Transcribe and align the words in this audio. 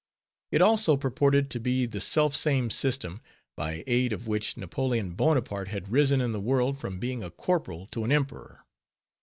It 0.49 0.63
also 0.63 0.97
purported 0.97 1.51
to 1.51 1.59
be 1.59 1.85
the 1.85 2.01
selfsame 2.01 2.71
system, 2.71 3.21
by 3.55 3.83
aid 3.85 4.13
of 4.13 4.27
which 4.27 4.57
Napoleon 4.57 5.11
Bonaparte 5.11 5.67
had 5.67 5.89
risen 5.91 6.21
in 6.21 6.31
the 6.31 6.41
world 6.41 6.79
from 6.79 6.97
being 6.99 7.21
a 7.21 7.29
corporal 7.29 7.85
to 7.91 8.03
an 8.03 8.11
emperor. 8.11 8.65